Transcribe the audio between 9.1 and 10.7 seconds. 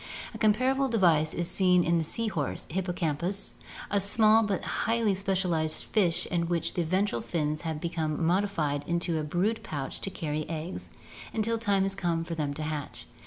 a brood pouch to carry the